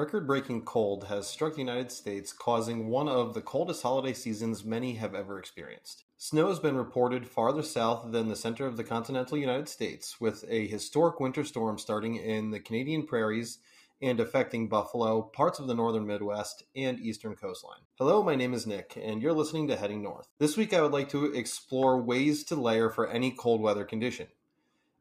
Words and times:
Record 0.00 0.26
breaking 0.26 0.62
cold 0.62 1.08
has 1.08 1.26
struck 1.26 1.52
the 1.52 1.58
United 1.58 1.92
States, 1.92 2.32
causing 2.32 2.88
one 2.88 3.06
of 3.06 3.34
the 3.34 3.42
coldest 3.42 3.82
holiday 3.82 4.14
seasons 4.14 4.64
many 4.64 4.94
have 4.94 5.14
ever 5.14 5.38
experienced. 5.38 6.04
Snow 6.16 6.48
has 6.48 6.58
been 6.58 6.74
reported 6.74 7.28
farther 7.28 7.62
south 7.62 8.10
than 8.10 8.28
the 8.28 8.34
center 8.34 8.64
of 8.64 8.78
the 8.78 8.82
continental 8.82 9.36
United 9.36 9.68
States, 9.68 10.18
with 10.18 10.42
a 10.48 10.66
historic 10.66 11.20
winter 11.20 11.44
storm 11.44 11.76
starting 11.76 12.16
in 12.16 12.50
the 12.50 12.60
Canadian 12.60 13.06
prairies 13.06 13.58
and 14.00 14.20
affecting 14.20 14.70
Buffalo, 14.70 15.20
parts 15.20 15.58
of 15.58 15.66
the 15.66 15.74
northern 15.74 16.06
Midwest, 16.06 16.62
and 16.74 16.98
eastern 16.98 17.36
coastline. 17.36 17.80
Hello, 17.98 18.22
my 18.22 18.34
name 18.34 18.54
is 18.54 18.66
Nick, 18.66 18.96
and 18.98 19.20
you're 19.20 19.34
listening 19.34 19.68
to 19.68 19.76
Heading 19.76 20.02
North. 20.02 20.28
This 20.38 20.56
week 20.56 20.72
I 20.72 20.80
would 20.80 20.92
like 20.92 21.10
to 21.10 21.26
explore 21.26 22.00
ways 22.00 22.42
to 22.44 22.56
layer 22.56 22.88
for 22.88 23.06
any 23.06 23.32
cold 23.32 23.60
weather 23.60 23.84
condition. 23.84 24.28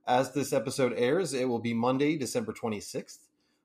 As 0.05 0.33
this 0.33 0.51
episode 0.51 0.91
airs, 0.97 1.33
it 1.33 1.47
will 1.47 1.59
be 1.59 1.73
Monday, 1.73 2.17
December 2.17 2.51
26th 2.51 3.19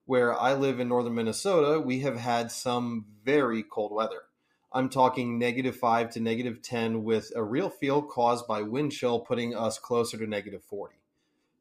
where 0.05 0.39
I 0.39 0.53
live 0.53 0.79
in 0.79 0.89
northern 0.89 1.15
Minnesota, 1.15 1.79
we 1.79 1.99
have 2.01 2.17
had 2.17 2.51
some 2.51 3.05
very 3.23 3.63
cold 3.63 3.91
weather. 3.91 4.23
I'm 4.71 4.89
talking 4.89 5.39
negative 5.39 5.75
5 5.75 6.11
to 6.11 6.19
negative 6.19 6.61
10 6.61 7.03
with 7.03 7.31
a 7.35 7.43
real 7.43 7.69
feel 7.69 8.01
caused 8.01 8.47
by 8.47 8.61
wind 8.61 8.91
chill 8.91 9.19
putting 9.19 9.55
us 9.55 9.79
closer 9.79 10.17
to 10.17 10.27
negative 10.27 10.63
40. 10.63 10.95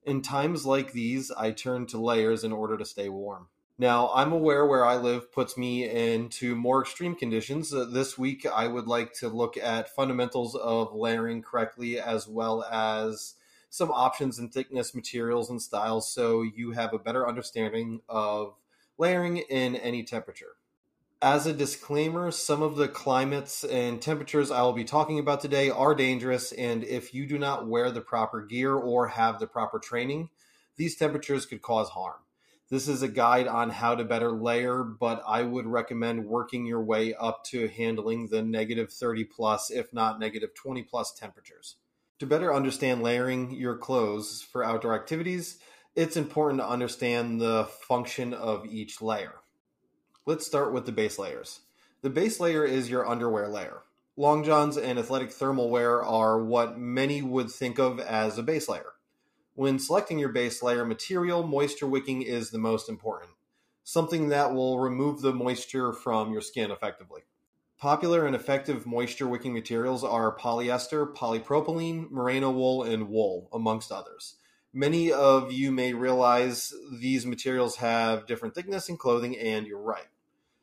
In 0.05 0.21
times 0.21 0.67
like 0.67 0.93
these, 0.93 1.31
I 1.31 1.53
turn 1.53 1.87
to 1.87 1.99
layers 1.99 2.45
in 2.45 2.53
order 2.53 2.77
to 2.77 2.85
stay 2.85 3.09
warm. 3.09 3.49
Now, 3.79 4.11
I'm 4.15 4.33
aware 4.33 4.67
where 4.67 4.85
I 4.85 4.97
live 4.97 5.33
puts 5.33 5.57
me 5.57 5.89
into 5.89 6.55
more 6.55 6.83
extreme 6.83 7.17
conditions. 7.17 7.73
Uh, 7.73 7.85
this 7.85 8.19
week, 8.19 8.47
I 8.47 8.69
would 8.69 8.87
like 8.87 9.15
to 9.15 9.29
look 9.29 9.57
at 9.57 9.95
fundamentals 9.95 10.55
of 10.55 10.95
layering 10.95 11.43
correctly 11.43 11.99
as 11.99 12.29
well 12.29 12.63
as 12.65 13.35
some 13.75 13.91
options 13.91 14.39
in 14.39 14.49
thickness, 14.49 14.95
materials, 14.95 15.51
and 15.51 15.61
styles 15.61 16.09
so 16.09 16.43
you 16.43 16.71
have 16.71 16.95
a 16.95 16.99
better 16.99 17.27
understanding 17.27 18.01
of 18.09 18.55
layering 18.99 19.39
in 19.39 19.75
any 19.75 20.05
temperature. 20.05 20.53
As 21.21 21.45
a 21.49 21.53
disclaimer, 21.53 22.31
some 22.31 22.63
of 22.63 22.77
the 22.77 22.87
climates 22.87 23.65
and 23.65 24.01
temperatures 24.01 24.53
I 24.53 24.63
will 24.63 24.75
be 24.75 24.85
talking 24.85 25.19
about 25.19 25.41
today 25.41 25.71
are 25.71 25.93
dangerous, 25.93 26.53
and 26.53 26.85
if 26.85 27.13
you 27.13 27.27
do 27.27 27.37
not 27.37 27.67
wear 27.67 27.91
the 27.91 28.01
proper 28.01 28.43
gear 28.43 28.73
or 28.75 29.09
have 29.09 29.41
the 29.41 29.49
proper 29.49 29.81
training, 29.81 30.29
these 30.77 30.95
temperatures 30.95 31.45
could 31.45 31.61
cause 31.61 31.89
harm. 31.89 32.21
This 32.71 32.87
is 32.87 33.03
a 33.03 33.09
guide 33.09 33.49
on 33.49 33.71
how 33.71 33.97
to 33.97 34.05
better 34.05 34.31
layer, 34.31 34.85
but 34.85 35.21
I 35.27 35.43
would 35.43 35.67
recommend 35.67 36.27
working 36.27 36.65
your 36.65 36.85
way 36.85 37.13
up 37.13 37.43
to 37.47 37.67
handling 37.67 38.29
the 38.29 38.41
negative 38.41 38.93
30 38.93 39.25
plus, 39.25 39.73
if 39.73 39.93
not 39.93 40.21
negative 40.21 40.55
20 40.55 40.85
plus 40.85 41.13
temperatures. 41.13 41.75
To 42.25 42.31
better 42.31 42.55
understand 42.55 43.03
layering 43.03 43.51
your 43.51 43.77
clothes 43.77 44.41
for 44.41 44.65
outdoor 44.65 44.95
activities, 44.95 45.59
it's 45.95 46.17
important 46.17 46.59
to 46.63 46.67
understand 46.67 47.39
the 47.39 47.69
function 47.87 48.33
of 48.33 48.65
each 48.65 49.03
layer. 49.03 49.35
Let's 50.25 50.47
start 50.47 50.73
with 50.73 50.87
the 50.87 50.93
base 50.93 51.19
layers. 51.19 51.61
The 52.01 52.09
base 52.09 52.41
layer 52.41 52.65
is 52.65 52.89
your 52.89 53.07
underwear 53.07 53.49
layer. 53.49 53.83
Long 54.17 54.43
johns 54.43 54.79
and 54.79 54.99
athletic 54.99 55.33
thermal 55.33 55.69
wear 55.69 56.03
are 56.03 56.43
what 56.43 56.79
many 56.79 57.21
would 57.21 57.51
think 57.51 57.79
of 57.79 58.01
as 58.01 58.39
a 58.39 58.43
base 58.43 58.71
layer. 58.71 58.93
When 59.55 59.79
selecting 59.79 60.19
your 60.19 60.31
base 60.31 60.63
layer 60.63 60.87
material, 60.87 61.47
moisture 61.47 61.87
wicking 61.87 62.23
is 62.23 62.49
the 62.49 62.57
most 62.57 62.89
important, 62.89 63.33
something 63.83 64.31
that 64.31 64.55
will 64.55 64.81
remove 64.81 65.21
the 65.21 65.35
moisture 65.35 65.93
from 65.93 66.33
your 66.33 66.41
skin 66.41 66.71
effectively. 66.71 67.25
Popular 67.79 68.25
and 68.25 68.37
effective 68.37 68.87
moisture 68.87 69.27
wicking 69.27 69.53
materials 69.53 70.05
are 70.05 70.37
polyester, 70.37 71.13
polypropylene, 71.15 72.11
merino 72.11 72.51
wool, 72.51 72.83
and 72.83 73.09
wool, 73.09 73.49
amongst 73.53 73.91
others. 73.93 74.37
Many 74.73 75.13
of 75.13 75.53
you 75.53 75.71
may 75.71 75.93
realize 75.93 76.73
these 77.01 77.27
materials 77.27 77.77
have 77.77 78.27
different 78.27 78.55
thickness 78.55 78.89
in 78.89 78.97
clothing, 78.97 79.37
and 79.39 79.67
you're 79.67 79.81
right. 79.81 80.07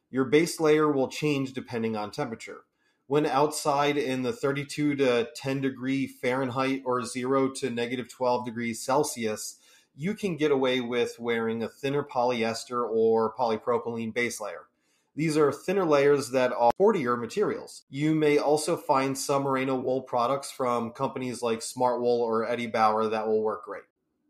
Your 0.10 0.26
base 0.26 0.60
layer 0.60 0.92
will 0.92 1.08
change 1.08 1.54
depending 1.54 1.96
on 1.96 2.12
temperature. 2.12 2.64
When 3.08 3.26
outside 3.26 3.98
in 3.98 4.24
the 4.24 4.34
32 4.34 4.96
to 4.96 5.30
10 5.36 5.62
degree 5.62 6.08
Fahrenheit 6.08 6.82
or 6.86 7.04
0 7.04 7.52
to 7.56 7.70
negative 7.70 8.10
12 8.10 8.46
degrees 8.46 8.82
Celsius, 8.82 9.58
you 9.96 10.14
can 10.16 10.38
get 10.38 10.52
away 10.52 10.80
with 10.80 11.20
wearing 11.20 11.62
a 11.62 11.68
thinner 11.68 12.04
polyester 12.04 12.90
or 12.90 13.34
polypropylene 13.34 14.14
base 14.14 14.40
layer. 14.40 14.68
These 15.16 15.36
are 15.36 15.52
thinner 15.52 15.86
layers 15.86 16.30
that 16.30 16.54
are 16.54 16.72
sportier 16.80 17.20
materials. 17.20 17.84
You 17.90 18.16
may 18.16 18.38
also 18.38 18.78
find 18.78 19.18
some 19.18 19.44
merino 19.44 19.76
wool 19.76 20.02
products 20.02 20.52
from 20.52 20.92
companies 20.92 21.42
like 21.42 21.60
Smartwool 21.60 22.20
or 22.20 22.48
Eddie 22.48 22.68
Bauer 22.68 23.10
that 23.10 23.28
will 23.28 23.44
work 23.44 23.66
great. 23.66 23.84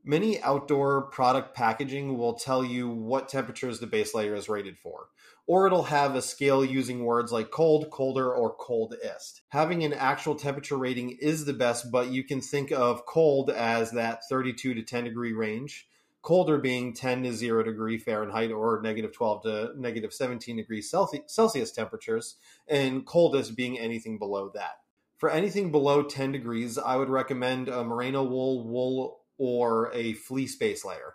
Many 0.04 0.42
outdoor 0.42 1.04
product 1.04 1.56
packaging 1.56 2.18
will 2.18 2.34
tell 2.34 2.66
you 2.66 2.90
what 2.90 3.30
temperatures 3.30 3.80
the 3.80 3.86
base 3.86 4.16
layer 4.16 4.34
is 4.34 4.50
rated 4.50 4.80
for, 4.80 5.10
or 5.46 5.68
it'll 5.68 5.84
have 5.84 6.16
a 6.16 6.24
scale 6.24 6.66
using 6.66 7.06
words 7.06 7.32
like 7.32 7.52
cold, 7.52 7.92
colder, 7.92 8.34
or 8.34 8.56
coldest. 8.56 9.44
Having 9.50 9.84
an 9.84 9.94
actual 9.94 10.34
temperature 10.34 10.78
rating 10.78 11.12
is 11.22 11.46
the 11.46 11.54
best, 11.54 11.92
but 11.92 12.10
you 12.10 12.24
can 12.24 12.42
think 12.42 12.72
of 12.72 13.06
cold 13.06 13.52
as 13.52 13.92
that 13.92 14.22
32 14.28 14.74
to 14.74 14.82
10 14.82 15.04
degree 15.04 15.34
range 15.34 15.88
colder 16.22 16.58
being 16.58 16.94
10 16.94 17.24
to 17.24 17.34
0 17.34 17.64
degree 17.64 17.98
Fahrenheit 17.98 18.52
or 18.52 18.82
negative 18.82 19.12
12 19.14 19.44
to 19.44 19.72
negative 19.76 20.14
17 20.14 20.58
degrees 20.58 20.90
Celsius 20.90 21.72
temperatures, 21.72 22.36
and 22.68 23.06
coldest 23.06 23.56
being 23.56 23.80
anything 23.80 24.18
below 24.18 24.52
that. 24.54 24.82
For 25.18 25.30
anything 25.30 25.72
below 25.72 26.04
10 26.04 26.32
degrees, 26.32 26.78
I 26.78 26.96
would 26.96 27.10
recommend 27.10 27.70
a 27.70 27.84
merino 27.84 28.24
wool, 28.24 28.68
wool, 28.68 29.20
or 29.38 29.92
a 29.94 30.14
fleece 30.14 30.56
base 30.56 30.84
layer. 30.84 31.14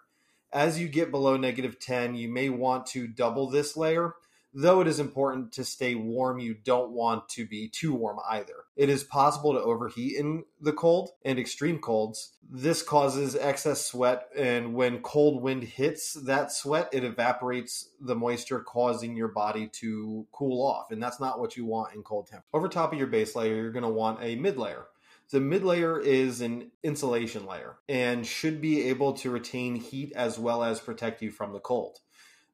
As 0.53 0.79
you 0.79 0.89
get 0.89 1.11
below 1.11 1.37
negative 1.37 1.79
10, 1.81 2.15
you 2.15 2.29
may 2.29 2.49
want 2.49 2.87
to 2.87 3.07
double 3.07 3.51
this 3.51 3.77
layer 3.77 4.15
Though 4.59 4.81
it 4.81 4.89
is 4.89 4.99
important 4.99 5.53
to 5.53 5.65
stay 5.65 5.95
warm, 5.95 6.39
you 6.39 6.55
don't 6.55 6.93
want 6.93 7.29
to 7.29 7.45
be 7.45 7.69
too 7.69 7.93
warm 7.93 8.21
either. 8.27 8.65
It 8.75 8.89
is 8.89 9.05
possible 9.05 9.53
to 9.53 9.61
overheat 9.61 10.17
in 10.17 10.45
the 10.59 10.73
cold 10.73 11.11
and 11.27 11.39
extreme 11.39 11.79
colds. 11.79 12.33
This 12.51 12.83
causes 12.83 13.37
excess 13.37 13.85
sweat, 13.85 14.29
and 14.35 14.73
when 14.73 15.03
cold 15.03 15.43
wind 15.43 15.65
hits 15.65 16.15
that 16.15 16.53
sweat, 16.53 16.89
it 16.95 17.05
evaporates 17.05 17.91
the 18.01 18.15
moisture, 18.15 18.61
causing 18.61 19.15
your 19.15 19.29
body 19.29 19.67
to 19.75 20.27
cool 20.33 20.67
off. 20.67 20.91
And 20.91 21.03
that's 21.03 21.21
not 21.21 21.39
what 21.39 21.59
you 21.59 21.67
want 21.67 21.95
in 21.95 22.03
cold 22.03 22.29
temps. 22.29 22.47
Over 22.55 22.71
top 22.71 22.95
of 22.95 22.99
your 22.99 23.09
base 23.09 23.37
layer, 23.37 23.57
you're 23.57 23.73
going 23.73 23.83
to 23.83 23.91
want 23.91 24.23
a 24.23 24.37
mid 24.37 24.57
layer. 24.57 24.87
The 25.33 25.41
mid 25.41 25.65
layer 25.65 26.01
is 26.01 26.41
an 26.41 26.71
insulation 26.83 27.45
layer 27.45 27.77
and 27.91 28.27
should 28.27 28.63
be 28.63 28.85
able 28.85 29.13
to 29.15 29.31
retain 29.31 29.75
heat 29.75 30.15
as 30.17 30.39
well 30.39 30.65
as 30.65 30.81
protect 30.81 31.21
you 31.21 31.31
from 31.31 31.53
the 31.53 31.61
cold. 31.61 31.99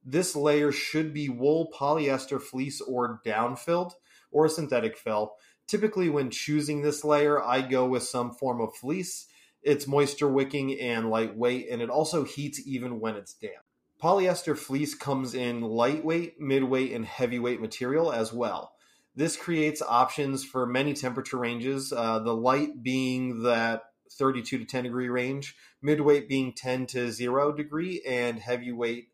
This 0.04 0.34
layer 0.34 0.72
should 0.72 1.14
be 1.14 1.28
wool, 1.28 1.70
polyester, 1.72 2.40
fleece, 2.40 2.80
or 2.80 3.20
down 3.24 3.56
filled, 3.56 3.94
or 4.30 4.48
synthetic 4.48 4.96
fill. 4.96 5.34
Typically, 5.66 6.08
when 6.08 6.30
choosing 6.30 6.82
this 6.82 7.04
layer, 7.04 7.42
I 7.42 7.62
go 7.62 7.86
with 7.86 8.02
some 8.02 8.32
form 8.32 8.60
of 8.60 8.74
fleece. 8.74 9.26
It's 9.62 9.86
moisture 9.86 10.28
wicking 10.28 10.78
and 10.80 11.08
lightweight, 11.08 11.68
and 11.70 11.80
it 11.80 11.88
also 11.88 12.24
heats 12.24 12.60
even 12.66 12.98
when 12.98 13.16
it's 13.16 13.34
damp. 13.34 13.64
Polyester 14.02 14.58
fleece 14.58 14.96
comes 14.96 15.32
in 15.32 15.60
lightweight, 15.60 16.40
midweight, 16.40 16.92
and 16.92 17.04
heavyweight 17.04 17.60
material 17.60 18.12
as 18.12 18.32
well. 18.32 18.72
This 19.14 19.36
creates 19.36 19.80
options 19.80 20.44
for 20.44 20.66
many 20.66 20.94
temperature 20.94 21.36
ranges, 21.36 21.92
uh, 21.92 22.18
the 22.18 22.34
light 22.34 22.82
being 22.82 23.44
that 23.44 23.82
32 24.10 24.58
to 24.58 24.64
10 24.64 24.84
degree 24.84 25.08
range, 25.08 25.54
midweight 25.80 26.28
being 26.28 26.52
10 26.52 26.86
to 26.86 27.12
0 27.12 27.52
degree, 27.52 28.02
and 28.04 28.40
heavyweight 28.40 29.11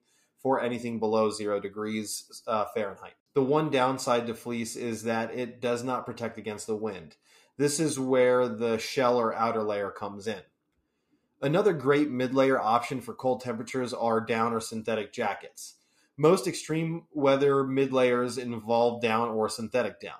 for 0.48 0.62
anything 0.62 0.98
below 0.98 1.28
zero 1.28 1.60
degrees 1.60 2.42
uh, 2.47 2.64
Fahrenheit. 2.75 3.12
The 3.34 3.42
one 3.42 3.69
downside 3.69 4.26
to 4.28 4.34
fleece 4.34 4.76
is 4.76 5.03
that 5.03 5.34
it 5.34 5.60
does 5.60 5.84
not 5.84 6.06
protect 6.06 6.39
against 6.39 6.66
the 6.66 6.74
wind. 6.74 7.16
This 7.59 7.78
is 7.78 8.00
where 8.00 8.48
the 8.48 8.78
shell 8.78 9.18
or 9.18 9.34
outer 9.34 9.62
layer 9.62 9.91
comes 9.91 10.27
in. 10.27 10.41
Another 11.42 11.74
great 11.74 12.09
mid 12.09 12.34
layer 12.34 12.59
option 12.59 13.03
for 13.03 13.12
cold 13.12 13.42
temperatures 13.42 13.92
are 13.92 14.22
down 14.22 14.54
or 14.54 14.60
synthetic 14.62 15.12
jackets. 15.12 15.74
Most 16.16 16.47
extreme 16.47 17.03
weather 17.12 17.62
mid 17.62 17.92
layers 17.92 18.39
involve 18.39 19.03
down 19.03 19.28
or 19.28 19.51
synthetic 19.51 20.01
down. 20.01 20.16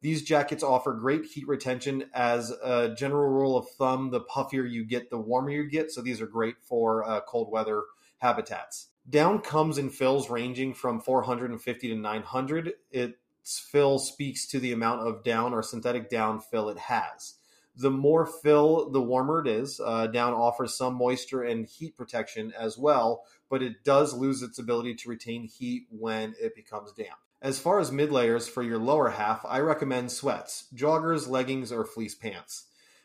These 0.00 0.22
jackets 0.22 0.62
offer 0.62 0.94
great 0.94 1.26
heat 1.26 1.46
retention. 1.46 2.08
As 2.14 2.50
a 2.50 2.94
general 2.96 3.28
rule 3.28 3.58
of 3.58 3.68
thumb, 3.72 4.10
the 4.10 4.22
puffier 4.22 4.64
you 4.64 4.86
get, 4.86 5.10
the 5.10 5.18
warmer 5.18 5.50
you 5.50 5.68
get. 5.68 5.90
So 5.90 6.00
these 6.00 6.22
are 6.22 6.26
great 6.26 6.62
for 6.62 7.06
uh, 7.06 7.20
cold 7.28 7.52
weather 7.52 7.82
habitats. 8.20 8.88
Down 9.08 9.40
comes 9.40 9.78
in 9.78 9.90
fills 9.90 10.28
ranging 10.28 10.74
from 10.74 11.00
450 11.00 11.88
to 11.88 11.94
900. 11.94 12.72
Its 12.90 13.58
fill 13.58 13.98
speaks 13.98 14.46
to 14.48 14.58
the 14.58 14.72
amount 14.72 15.06
of 15.06 15.22
down 15.22 15.54
or 15.54 15.62
synthetic 15.62 16.10
down 16.10 16.40
fill 16.40 16.68
it 16.68 16.78
has. 16.78 17.34
The 17.76 17.90
more 17.90 18.26
fill, 18.26 18.90
the 18.90 19.02
warmer 19.02 19.40
it 19.40 19.46
is. 19.46 19.80
Uh, 19.84 20.06
down 20.06 20.32
offers 20.32 20.76
some 20.76 20.94
moisture 20.94 21.42
and 21.42 21.66
heat 21.66 21.96
protection 21.96 22.52
as 22.58 22.78
well, 22.78 23.22
but 23.48 23.62
it 23.62 23.84
does 23.84 24.14
lose 24.14 24.42
its 24.42 24.58
ability 24.58 24.94
to 24.96 25.10
retain 25.10 25.44
heat 25.44 25.86
when 25.90 26.34
it 26.40 26.56
becomes 26.56 26.92
damp. 26.92 27.18
As 27.42 27.60
far 27.60 27.78
as 27.78 27.92
mid 27.92 28.10
layers 28.10 28.48
for 28.48 28.62
your 28.62 28.78
lower 28.78 29.10
half, 29.10 29.44
I 29.46 29.60
recommend 29.60 30.10
sweats, 30.10 30.68
joggers, 30.74 31.28
leggings, 31.28 31.70
or 31.70 31.84
fleece 31.84 32.14
pants. 32.14 32.64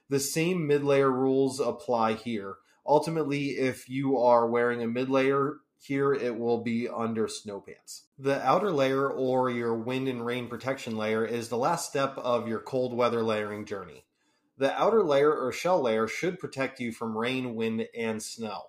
The 0.09 0.21
same 0.21 0.65
mid 0.65 0.83
layer 0.83 1.11
rules 1.11 1.59
apply 1.59 2.13
here. 2.13 2.55
Ultimately, 2.87 3.49
if 3.57 3.89
you 3.89 4.17
are 4.17 4.47
wearing 4.47 4.81
a 4.81 4.87
mid 4.87 5.09
layer 5.09 5.57
Here 5.83 6.13
it 6.13 6.37
will 6.37 6.59
be 6.59 6.87
under 6.87 7.27
snow 7.27 7.59
pants. 7.59 8.03
The 8.19 8.39
outer 8.45 8.69
layer 8.69 9.09
or 9.09 9.49
your 9.49 9.73
wind 9.73 10.07
and 10.07 10.23
rain 10.23 10.47
protection 10.47 10.95
layer 10.95 11.25
is 11.25 11.49
the 11.49 11.57
last 11.57 11.89
step 11.89 12.19
of 12.19 12.47
your 12.47 12.59
cold 12.59 12.93
weather 12.93 13.23
layering 13.23 13.65
journey. 13.65 14.05
The 14.59 14.79
outer 14.79 15.01
layer 15.03 15.33
or 15.33 15.51
shell 15.51 15.81
layer 15.81 16.07
should 16.07 16.37
protect 16.37 16.79
you 16.79 16.91
from 16.91 17.17
rain, 17.17 17.55
wind, 17.55 17.87
and 17.97 18.21
snow. 18.21 18.65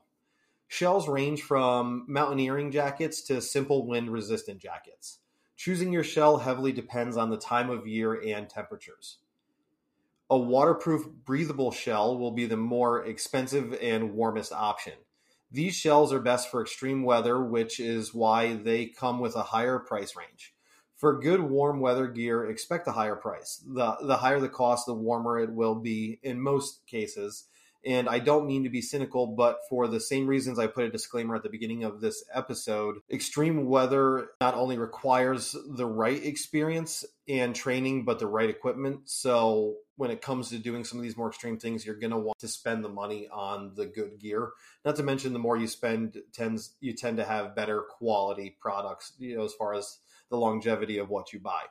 Shells 0.69 1.07
range 1.07 1.43
from 1.43 2.07
mountaineering 2.09 2.71
jackets 2.71 3.21
to 3.25 3.43
simple 3.43 3.87
wind 3.87 4.11
resistant 4.11 4.59
jackets. 4.59 5.19
Choosing 5.55 5.93
your 5.93 6.05
shell 6.05 6.39
heavily 6.39 6.73
depends 6.73 7.19
on 7.19 7.29
the 7.29 7.37
time 7.37 7.69
of 7.69 7.87
year 7.87 8.15
and 8.15 8.49
temperatures. 8.49 9.19
A 10.31 10.39
waterproof, 10.39 11.07
breathable 11.27 11.73
shell 11.73 12.17
will 12.17 12.31
be 12.31 12.47
the 12.47 12.57
more 12.57 13.05
expensive 13.05 13.77
and 13.83 14.15
warmest 14.15 14.51
option. 14.51 14.95
These 15.53 15.75
shells 15.77 16.15
are 16.15 16.21
best 16.21 16.51
for 16.51 16.63
extreme 16.63 17.03
weather, 17.03 17.43
which 17.43 17.79
is 17.79 18.15
why 18.15 18.55
they 18.55 18.87
come 18.87 19.21
with 19.21 19.37
a 19.37 19.43
higher 19.43 19.79
price 19.79 20.17
range. 20.17 20.55
For 20.97 21.21
good 21.21 21.43
warm 21.43 21.81
weather 21.81 22.07
gear, 22.07 22.49
expect 22.49 22.89
a 22.89 22.93
higher 22.93 23.17
price. 23.17 23.63
The, 23.67 23.97
the 24.01 24.17
higher 24.17 24.41
the 24.41 24.49
cost, 24.49 24.87
the 24.87 24.95
warmer 24.95 25.39
it 25.39 25.53
will 25.53 25.75
be 25.75 26.19
in 26.23 26.41
most 26.41 26.87
cases. 26.87 27.45
And 27.85 28.09
I 28.09 28.21
don't 28.21 28.47
mean 28.47 28.63
to 28.63 28.71
be 28.71 28.81
cynical, 28.81 29.27
but 29.27 29.59
for 29.69 29.89
the 29.89 30.01
same 30.01 30.27
reasons 30.27 30.59
I 30.59 30.69
put 30.69 30.85
a 30.85 30.91
disclaimer 30.91 31.35
at 31.35 31.43
the 31.43 31.51
beginning 31.51 31.83
of 31.83 32.01
this 32.01 32.25
episode, 32.33 32.99
extreme 33.11 33.67
weather 33.67 34.29
not 34.41 34.55
only 34.55 34.79
requires 34.79 35.57
the 35.69 35.87
right 35.87 36.25
experience 36.25 37.05
and 37.29 37.55
training, 37.55 38.05
but 38.05 38.21
the 38.21 38.29
right 38.29 38.49
equipment. 38.49 39.01
So 39.11 39.75
when 39.97 40.11
it 40.11 40.23
comes 40.23 40.49
to 40.49 40.59
doing 40.59 40.85
some 40.85 40.99
of 40.99 41.03
these 41.03 41.17
more 41.17 41.29
extreme 41.29 41.59
things, 41.59 41.85
you're 41.85 41.95
going 41.95 42.11
to 42.11 42.19
want 42.19 42.39
to 42.39 42.49
spend 42.49 42.85
the 42.85 42.89
money 42.89 43.29
on 43.31 43.73
the 43.75 43.87
good 43.87 44.19
gear. 44.19 44.51
Not 44.85 44.97
to 44.97 45.03
mention, 45.03 45.33
the 45.33 45.39
more 45.39 45.57
you 45.57 45.67
spend, 45.67 46.19
tends 46.33 46.75
you 46.81 46.93
tend 46.95 47.19
to 47.19 47.25
have 47.25 47.57
better 47.57 47.83
quality 47.83 48.57
products. 48.61 49.13
You 49.19 49.37
know, 49.37 49.45
as 49.45 49.55
far 49.55 49.75
as 49.75 49.99
the 50.31 50.39
longevity 50.39 50.99
of 50.99 51.11
what 51.11 51.33
you 51.33 51.41
buy 51.41 51.65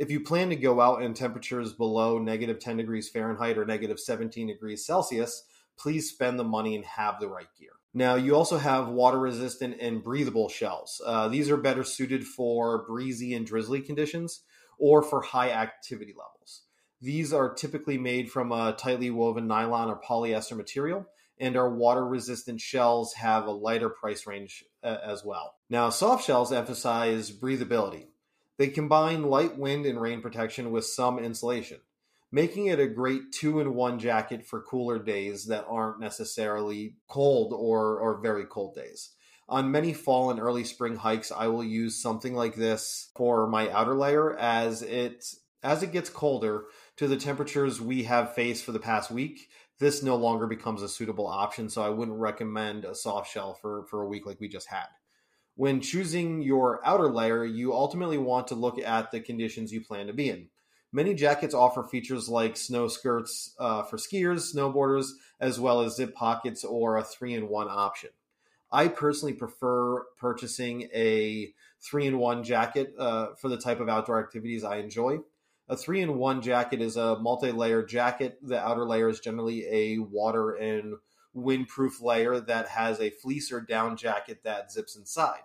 if 0.00 0.10
you 0.10 0.18
plan 0.18 0.48
to 0.48 0.56
go 0.56 0.80
out 0.80 1.02
in 1.02 1.12
temperatures 1.12 1.74
below 1.74 2.18
negative 2.18 2.58
10 2.58 2.78
degrees 2.78 3.10
Fahrenheit 3.10 3.58
or 3.58 3.66
negative 3.66 4.00
17 4.00 4.46
degrees 4.46 4.86
Celsius, 4.86 5.44
please 5.78 6.08
spend 6.08 6.38
the 6.38 6.44
money 6.44 6.74
and 6.74 6.86
have 6.86 7.20
the 7.20 7.28
right 7.28 7.48
gear. 7.58 7.72
Now, 7.92 8.14
you 8.14 8.34
also 8.34 8.56
have 8.56 8.88
water 8.88 9.18
resistant 9.18 9.76
and 9.78 10.02
breathable 10.02 10.48
shells. 10.48 11.02
Uh, 11.04 11.28
these 11.28 11.50
are 11.50 11.58
better 11.58 11.84
suited 11.84 12.26
for 12.26 12.86
breezy 12.86 13.34
and 13.34 13.44
drizzly 13.44 13.82
conditions 13.82 14.40
or 14.78 15.02
for 15.02 15.20
high 15.20 15.50
activity 15.50 16.14
levels. 16.16 16.62
These 17.00 17.32
are 17.32 17.54
typically 17.54 17.96
made 17.96 18.30
from 18.30 18.52
a 18.52 18.72
tightly 18.72 19.10
woven 19.10 19.46
nylon 19.46 19.88
or 19.88 20.00
polyester 20.00 20.56
material, 20.56 21.06
and 21.38 21.56
our 21.56 21.70
water 21.70 22.06
resistant 22.06 22.60
shells 22.60 23.14
have 23.14 23.46
a 23.46 23.50
lighter 23.50 23.88
price 23.88 24.26
range 24.26 24.64
uh, 24.84 24.98
as 25.02 25.24
well. 25.24 25.54
Now, 25.70 25.88
soft 25.88 26.26
shells 26.26 26.52
emphasize 26.52 27.30
breathability. 27.30 28.08
They 28.58 28.68
combine 28.68 29.22
light 29.22 29.56
wind 29.56 29.86
and 29.86 29.98
rain 29.98 30.20
protection 30.20 30.70
with 30.70 30.84
some 30.84 31.18
insulation, 31.18 31.80
making 32.30 32.66
it 32.66 32.78
a 32.78 32.86
great 32.86 33.32
two 33.32 33.60
in 33.60 33.74
one 33.74 33.98
jacket 33.98 34.44
for 34.46 34.60
cooler 34.60 34.98
days 34.98 35.46
that 35.46 35.64
aren't 35.66 36.00
necessarily 36.00 36.96
cold 37.08 37.54
or, 37.54 37.98
or 37.98 38.20
very 38.20 38.44
cold 38.44 38.74
days. 38.74 39.12
On 39.48 39.72
many 39.72 39.94
fall 39.94 40.30
and 40.30 40.38
early 40.38 40.64
spring 40.64 40.96
hikes, 40.96 41.32
I 41.32 41.46
will 41.46 41.64
use 41.64 42.00
something 42.00 42.34
like 42.34 42.54
this 42.54 43.10
for 43.16 43.48
my 43.48 43.70
outer 43.70 43.96
layer 43.96 44.36
as 44.38 44.82
it 44.82 45.24
as 45.62 45.82
it 45.82 45.92
gets 45.92 46.10
colder 46.10 46.64
to 46.96 47.06
the 47.06 47.16
temperatures 47.16 47.80
we 47.80 48.04
have 48.04 48.34
faced 48.34 48.64
for 48.64 48.72
the 48.72 48.78
past 48.78 49.10
week. 49.10 49.48
This 49.78 50.02
no 50.02 50.16
longer 50.16 50.46
becomes 50.46 50.82
a 50.82 50.88
suitable 50.88 51.26
option, 51.26 51.70
so 51.70 51.82
I 51.82 51.88
wouldn't 51.88 52.18
recommend 52.18 52.84
a 52.84 52.94
soft 52.94 53.30
shell 53.30 53.54
for, 53.54 53.84
for 53.86 54.02
a 54.02 54.06
week 54.06 54.26
like 54.26 54.40
we 54.40 54.48
just 54.48 54.68
had 54.68 54.88
when 55.60 55.82
choosing 55.82 56.40
your 56.40 56.80
outer 56.86 57.10
layer, 57.12 57.44
you 57.44 57.74
ultimately 57.74 58.16
want 58.16 58.46
to 58.48 58.54
look 58.54 58.78
at 58.78 59.10
the 59.10 59.20
conditions 59.20 59.70
you 59.70 59.82
plan 59.82 60.06
to 60.06 60.12
be 60.14 60.30
in. 60.30 60.48
Many 60.90 61.12
jackets 61.12 61.52
offer 61.52 61.84
features 61.84 62.30
like 62.30 62.56
snow 62.56 62.88
skirts 62.88 63.54
uh, 63.58 63.82
for 63.82 63.98
skiers, 63.98 64.54
snowboarders, 64.54 65.10
as 65.38 65.60
well 65.60 65.82
as 65.82 65.96
zip 65.96 66.14
pockets 66.14 66.64
or 66.64 66.96
a 66.96 67.04
three 67.04 67.34
in 67.34 67.46
one 67.46 67.68
option. 67.68 68.08
I 68.72 68.88
personally 68.88 69.34
prefer 69.34 70.04
purchasing 70.18 70.88
a 70.94 71.52
three 71.82 72.06
in 72.06 72.16
one 72.16 72.42
jacket 72.42 72.94
uh, 72.98 73.34
for 73.38 73.50
the 73.50 73.58
type 73.58 73.80
of 73.80 73.88
outdoor 73.90 74.18
activities 74.18 74.64
I 74.64 74.76
enjoy. 74.76 75.18
A 75.70 75.76
three 75.76 76.00
in 76.00 76.18
one 76.18 76.42
jacket 76.42 76.82
is 76.82 76.96
a 76.96 77.16
multi 77.20 77.52
layer 77.52 77.84
jacket. 77.84 78.40
The 78.42 78.58
outer 78.58 78.84
layer 78.84 79.08
is 79.08 79.20
generally 79.20 79.64
a 79.70 79.98
water 80.00 80.56
and 80.56 80.96
windproof 81.32 82.02
layer 82.02 82.40
that 82.40 82.66
has 82.66 82.98
a 82.98 83.10
fleece 83.10 83.52
or 83.52 83.60
down 83.60 83.96
jacket 83.96 84.40
that 84.42 84.72
zips 84.72 84.96
inside. 84.96 85.42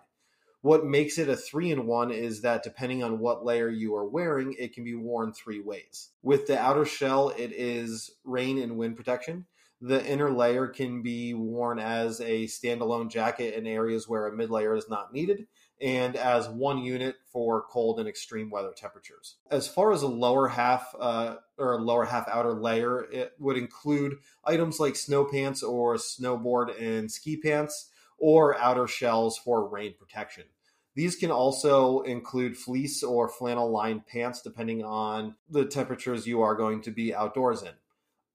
What 0.62 0.84
makes 0.84 1.16
it 1.18 1.28
a 1.28 1.36
three 1.36 1.70
in 1.70 1.86
one 1.86 2.10
is 2.10 2.40
that 2.40 2.64
depending 2.64 3.04
on 3.04 3.20
what 3.20 3.44
layer 3.44 3.68
you 3.68 3.94
are 3.94 4.08
wearing, 4.08 4.56
it 4.58 4.74
can 4.74 4.82
be 4.82 4.96
worn 4.96 5.32
three 5.32 5.60
ways. 5.60 6.10
With 6.24 6.48
the 6.48 6.58
outer 6.58 6.84
shell, 6.84 7.28
it 7.28 7.52
is 7.52 8.10
rain 8.24 8.58
and 8.58 8.76
wind 8.76 8.96
protection. 8.96 9.46
The 9.80 10.04
inner 10.06 10.30
layer 10.30 10.68
can 10.68 11.02
be 11.02 11.34
worn 11.34 11.78
as 11.78 12.20
a 12.20 12.46
standalone 12.46 13.10
jacket 13.10 13.54
in 13.54 13.66
areas 13.66 14.08
where 14.08 14.26
a 14.26 14.34
mid 14.34 14.50
layer 14.50 14.74
is 14.74 14.88
not 14.88 15.12
needed 15.12 15.46
and 15.80 16.16
as 16.16 16.48
one 16.48 16.78
unit 16.78 17.16
for 17.30 17.62
cold 17.68 17.98
and 17.98 18.08
extreme 18.08 18.48
weather 18.50 18.72
temperatures. 18.74 19.36
As 19.50 19.68
far 19.68 19.92
as 19.92 20.02
a 20.02 20.08
lower 20.08 20.48
half 20.48 20.94
uh, 20.98 21.36
or 21.58 21.80
lower 21.80 22.06
half 22.06 22.26
outer 22.28 22.54
layer, 22.54 23.02
it 23.10 23.32
would 23.38 23.58
include 23.58 24.16
items 24.44 24.80
like 24.80 24.96
snow 24.96 25.24
pants 25.24 25.62
or 25.62 25.96
snowboard 25.96 26.80
and 26.80 27.10
ski 27.10 27.36
pants 27.36 27.90
or 28.18 28.58
outer 28.58 28.86
shells 28.86 29.36
for 29.36 29.68
rain 29.68 29.94
protection. 29.98 30.44
These 30.94 31.16
can 31.16 31.30
also 31.30 32.00
include 32.00 32.56
fleece 32.56 33.02
or 33.02 33.28
flannel 33.28 33.70
lined 33.70 34.06
pants, 34.06 34.40
depending 34.40 34.82
on 34.82 35.34
the 35.50 35.66
temperatures 35.66 36.26
you 36.26 36.40
are 36.40 36.54
going 36.54 36.80
to 36.82 36.90
be 36.90 37.14
outdoors 37.14 37.62
in. 37.62 37.72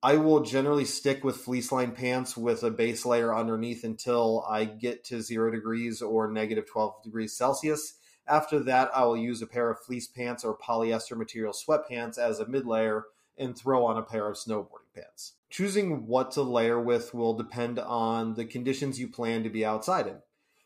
I 0.03 0.17
will 0.17 0.41
generally 0.41 0.85
stick 0.85 1.23
with 1.23 1.37
fleece 1.37 1.71
lined 1.71 1.95
pants 1.95 2.35
with 2.35 2.63
a 2.63 2.71
base 2.71 3.05
layer 3.05 3.35
underneath 3.35 3.83
until 3.83 4.43
I 4.49 4.65
get 4.65 5.03
to 5.05 5.21
zero 5.21 5.51
degrees 5.51 6.01
or 6.01 6.31
negative 6.31 6.65
12 6.65 7.03
degrees 7.03 7.37
Celsius. 7.37 7.99
After 8.27 8.59
that, 8.61 8.89
I 8.95 9.05
will 9.05 9.17
use 9.17 9.43
a 9.43 9.47
pair 9.47 9.69
of 9.69 9.79
fleece 9.79 10.07
pants 10.07 10.43
or 10.43 10.57
polyester 10.57 11.15
material 11.15 11.53
sweatpants 11.53 12.17
as 12.17 12.39
a 12.39 12.47
mid 12.47 12.65
layer 12.65 13.05
and 13.37 13.55
throw 13.55 13.85
on 13.85 13.97
a 13.97 14.01
pair 14.01 14.27
of 14.27 14.37
snowboarding 14.37 14.91
pants. 14.95 15.33
Choosing 15.51 16.07
what 16.07 16.31
to 16.31 16.41
layer 16.41 16.79
with 16.79 17.13
will 17.13 17.33
depend 17.35 17.77
on 17.77 18.33
the 18.33 18.45
conditions 18.45 18.99
you 18.99 19.07
plan 19.07 19.43
to 19.43 19.49
be 19.49 19.63
outside 19.63 20.07
in 20.07 20.17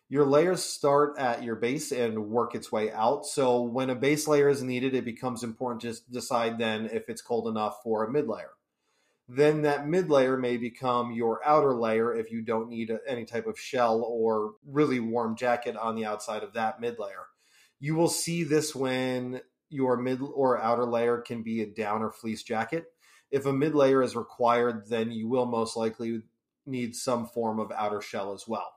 your 0.07 0.25
layers 0.25 0.63
start 0.63 1.17
at 1.17 1.43
your 1.43 1.55
base 1.55 1.91
and 1.91 2.29
work 2.29 2.53
its 2.53 2.71
way 2.71 2.91
out. 2.91 3.25
So 3.25 3.61
when 3.61 3.89
a 3.89 3.95
base 3.95 4.27
layer 4.27 4.49
is 4.49 4.61
needed, 4.61 4.93
it 4.93 5.03
becomes 5.03 5.43
important 5.43 5.81
to 5.81 5.99
decide 6.11 6.59
then 6.59 6.85
if 6.85 7.09
it's 7.09 7.21
cold 7.21 7.47
enough 7.47 7.81
for 7.83 8.03
a 8.03 8.11
mid 8.11 8.27
layer. 8.27 8.51
Then 9.27 9.63
that 9.63 9.87
mid 9.87 10.09
layer 10.09 10.37
may 10.37 10.57
become 10.57 11.11
your 11.11 11.41
outer 11.45 11.73
layer 11.73 12.13
if 12.13 12.31
you 12.31 12.43
don't 12.43 12.69
need 12.69 12.91
any 13.07 13.25
type 13.25 13.47
of 13.47 13.59
shell 13.59 14.01
or 14.01 14.53
really 14.65 14.99
warm 14.99 15.35
jacket 15.35 15.75
on 15.75 15.95
the 15.95 16.05
outside 16.05 16.43
of 16.43 16.53
that 16.53 16.79
mid 16.79 16.99
layer. 16.99 17.25
You 17.79 17.95
will 17.95 18.07
see 18.07 18.43
this 18.43 18.75
when 18.75 19.41
your 19.69 19.97
mid 19.97 20.21
or 20.21 20.61
outer 20.61 20.85
layer 20.85 21.17
can 21.21 21.41
be 21.41 21.61
a 21.61 21.65
down 21.65 22.03
or 22.03 22.11
fleece 22.11 22.43
jacket. 22.43 22.85
If 23.31 23.47
a 23.47 23.53
mid 23.53 23.73
layer 23.73 24.03
is 24.03 24.15
required, 24.15 24.87
then 24.89 25.11
you 25.11 25.27
will 25.27 25.47
most 25.47 25.75
likely 25.75 26.21
need 26.67 26.95
some 26.95 27.25
form 27.25 27.59
of 27.59 27.71
outer 27.71 28.01
shell 28.01 28.33
as 28.33 28.47
well. 28.47 28.74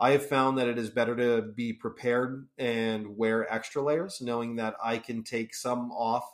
I 0.00 0.10
have 0.12 0.26
found 0.26 0.58
that 0.58 0.68
it 0.68 0.78
is 0.78 0.90
better 0.90 1.16
to 1.16 1.42
be 1.42 1.72
prepared 1.72 2.48
and 2.56 3.16
wear 3.16 3.52
extra 3.52 3.82
layers, 3.82 4.20
knowing 4.20 4.56
that 4.56 4.76
I 4.82 4.98
can 4.98 5.24
take 5.24 5.54
some 5.54 5.90
off 5.90 6.24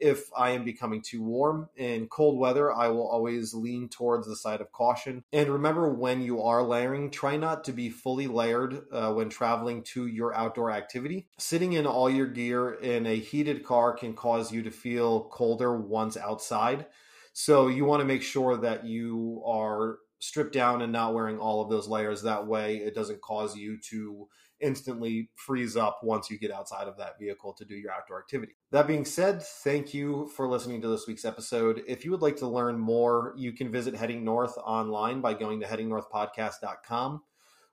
if 0.00 0.28
I 0.36 0.50
am 0.50 0.64
becoming 0.64 1.00
too 1.00 1.22
warm. 1.22 1.68
In 1.76 2.08
cold 2.08 2.38
weather, 2.38 2.72
I 2.72 2.88
will 2.88 3.08
always 3.08 3.54
lean 3.54 3.88
towards 3.88 4.26
the 4.26 4.34
side 4.34 4.60
of 4.60 4.72
caution. 4.72 5.22
And 5.32 5.48
remember, 5.48 5.94
when 5.94 6.20
you 6.20 6.42
are 6.42 6.62
layering, 6.64 7.10
try 7.10 7.36
not 7.36 7.62
to 7.64 7.72
be 7.72 7.88
fully 7.88 8.26
layered 8.26 8.82
uh, 8.90 9.12
when 9.12 9.28
traveling 9.28 9.84
to 9.84 10.08
your 10.08 10.34
outdoor 10.34 10.72
activity. 10.72 11.28
Sitting 11.38 11.74
in 11.74 11.86
all 11.86 12.10
your 12.10 12.26
gear 12.26 12.74
in 12.74 13.06
a 13.06 13.14
heated 13.14 13.64
car 13.64 13.92
can 13.92 14.14
cause 14.14 14.50
you 14.52 14.62
to 14.64 14.70
feel 14.72 15.24
colder 15.24 15.76
once 15.76 16.16
outside. 16.16 16.86
So 17.32 17.68
you 17.68 17.84
want 17.84 18.00
to 18.00 18.06
make 18.06 18.22
sure 18.22 18.56
that 18.56 18.84
you 18.84 19.42
are 19.46 19.98
stripped 20.22 20.52
down 20.52 20.82
and 20.82 20.92
not 20.92 21.14
wearing 21.14 21.36
all 21.36 21.60
of 21.60 21.68
those 21.68 21.88
layers. 21.88 22.22
That 22.22 22.46
way, 22.46 22.76
it 22.76 22.94
doesn't 22.94 23.20
cause 23.20 23.56
you 23.56 23.76
to 23.90 24.28
instantly 24.60 25.28
freeze 25.34 25.76
up 25.76 25.98
once 26.04 26.30
you 26.30 26.38
get 26.38 26.52
outside 26.52 26.86
of 26.86 26.96
that 26.96 27.18
vehicle 27.18 27.52
to 27.54 27.64
do 27.64 27.74
your 27.74 27.90
outdoor 27.90 28.20
activity. 28.20 28.52
That 28.70 28.86
being 28.86 29.04
said, 29.04 29.42
thank 29.42 29.92
you 29.92 30.30
for 30.36 30.46
listening 30.46 30.80
to 30.82 30.88
this 30.88 31.08
week's 31.08 31.24
episode. 31.24 31.82
If 31.88 32.04
you 32.04 32.12
would 32.12 32.22
like 32.22 32.36
to 32.36 32.46
learn 32.46 32.78
more, 32.78 33.34
you 33.36 33.50
can 33.50 33.72
visit 33.72 33.96
Heading 33.96 34.24
North 34.24 34.56
online 34.58 35.20
by 35.20 35.34
going 35.34 35.58
to 35.58 35.66
headingnorthpodcast.com. 35.66 37.22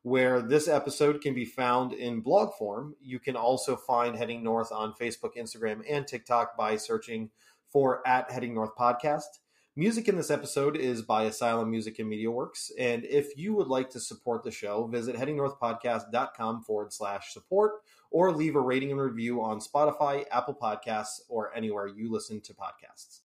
Where 0.02 0.42
this 0.42 0.68
episode 0.68 1.22
can 1.22 1.36
be 1.36 1.46
found 1.46 1.94
in 1.94 2.22
blog 2.22 2.56
form, 2.58 2.96
you 3.00 3.20
can 3.20 3.36
also 3.36 3.76
find 3.76 4.16
Heading 4.16 4.44
North 4.44 4.72
on 4.72 4.96
Facebook, 5.00 5.36
Instagram, 5.38 5.84
and 5.88 6.08
TikTok 6.08 6.58
by 6.58 6.78
searching 6.78 7.30
for 7.72 8.02
at 8.08 8.32
Heading 8.32 8.56
North 8.56 8.76
Podcast. 8.76 9.28
Music 9.80 10.10
in 10.10 10.18
this 10.18 10.30
episode 10.30 10.76
is 10.76 11.02
by 11.02 11.24
Asylum 11.24 11.72
Music 11.72 12.00
and 12.00 12.10
Media 12.10 12.30
Works. 12.30 12.70
And 12.78 13.06
if 13.06 13.38
you 13.38 13.54
would 13.54 13.70
like 13.70 13.90
to 13.92 14.00
support 14.02 14.44
the 14.44 14.52
show, 14.52 14.88
visit 14.88 15.16
headingnorthpodcast.com 15.16 16.64
forward 16.64 16.92
slash 16.92 17.32
support 17.32 17.76
or 18.12 18.34
leave 18.34 18.58
a 18.58 18.60
rating 18.60 18.92
and 18.92 19.00
review 19.00 19.42
on 19.42 19.62
Spotify, 19.62 20.26
Apple 20.34 20.54
Podcasts, 20.54 21.22
or 21.30 21.56
anywhere 21.56 21.88
you 21.88 22.12
listen 22.12 22.42
to 22.42 22.54
podcasts. 22.54 23.22